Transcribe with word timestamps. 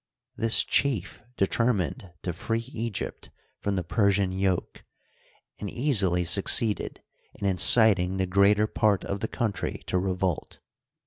This 0.35 0.65
chief 0.65 1.21
determined 1.37 2.09
to 2.23 2.33
free 2.33 2.65
Egypt 2.73 3.29
from 3.59 3.75
the 3.75 3.83
Persian 3.83 4.31
yoke, 4.31 4.83
and 5.59 5.69
easily 5.69 6.23
succeeded 6.23 7.03
in 7.35 7.45
inciting 7.45 8.17
the 8.17 8.25
greater 8.25 8.65
part 8.65 9.05
of 9.05 9.19
the 9.19 9.27
country 9.27 9.83
to 9.85 9.99
revolt. 9.99 10.57